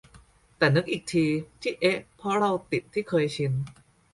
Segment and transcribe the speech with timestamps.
[0.57, 1.25] แต่นึกอีกที
[1.61, 3.51] ที่เอ๊ะเพราะเราติดที่เคยชิน